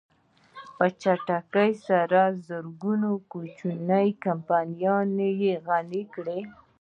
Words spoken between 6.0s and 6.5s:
کړې.